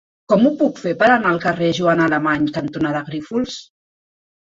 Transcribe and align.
Com 0.31 0.45
ho 0.45 0.51
puc 0.61 0.81
fer 0.85 0.93
per 1.01 1.09
anar 1.09 1.29
al 1.35 1.43
carrer 1.45 1.69
Joana 1.81 2.09
Alemany 2.09 2.51
cantonada 2.59 3.07
Grífols? 3.15 3.65